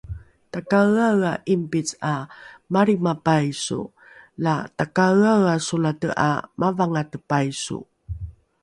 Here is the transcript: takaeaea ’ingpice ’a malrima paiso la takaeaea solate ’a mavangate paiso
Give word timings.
takaeaea 0.51 1.31
’ingpice 1.53 1.95
’a 2.13 2.15
malrima 2.73 3.13
paiso 3.25 3.79
la 4.43 4.55
takaeaea 4.77 5.55
solate 5.67 6.09
’a 6.27 6.31
mavangate 6.59 7.17
paiso 7.29 7.79